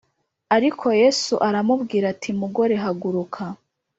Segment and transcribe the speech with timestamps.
[0.55, 3.43] Ariko Yesu aramubwira ati mugore haguruka